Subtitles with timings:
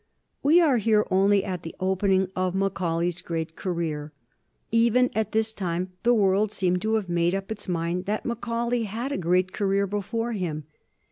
[0.41, 4.11] We are here only at the opening of Macaulay's great career.
[4.71, 8.85] Even at this time the world seemed to have made up its mind that Macaulay
[8.85, 10.63] had a great career before him.